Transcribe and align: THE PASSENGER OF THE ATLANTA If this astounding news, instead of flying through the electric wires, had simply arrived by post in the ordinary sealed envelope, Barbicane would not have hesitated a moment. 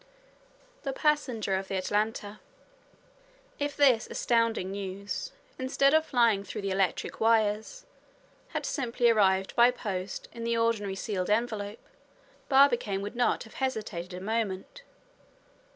THE 0.81 0.93
PASSENGER 0.93 1.55
OF 1.57 1.67
THE 1.67 1.77
ATLANTA 1.77 2.39
If 3.59 3.77
this 3.77 4.07
astounding 4.09 4.71
news, 4.71 5.31
instead 5.59 5.93
of 5.93 6.07
flying 6.07 6.43
through 6.43 6.63
the 6.63 6.71
electric 6.71 7.19
wires, 7.19 7.85
had 8.47 8.65
simply 8.65 9.11
arrived 9.11 9.55
by 9.55 9.69
post 9.69 10.27
in 10.33 10.43
the 10.43 10.57
ordinary 10.57 10.95
sealed 10.95 11.29
envelope, 11.29 11.87
Barbicane 12.49 13.03
would 13.03 13.15
not 13.15 13.43
have 13.43 13.53
hesitated 13.53 14.15
a 14.15 14.21
moment. 14.21 14.81